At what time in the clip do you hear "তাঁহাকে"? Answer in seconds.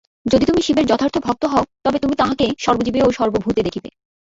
2.15-2.45